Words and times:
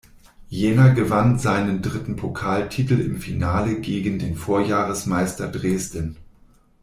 Jena 0.49 0.87
gewann 0.95 1.37
seinen 1.37 1.83
dritten 1.83 2.15
Pokaltitel 2.15 2.99
im 2.99 3.21
Finale 3.21 3.79
gegen 3.81 4.17
den 4.17 4.35
Vorjahresmeister 4.35 5.47
Dresden. 5.47 6.17